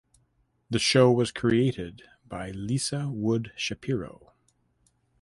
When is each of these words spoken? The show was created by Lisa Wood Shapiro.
The 0.71 0.79
show 0.79 1.11
was 1.11 1.31
created 1.31 2.01
by 2.25 2.49
Lisa 2.49 3.07
Wood 3.09 3.51
Shapiro. 3.55 4.33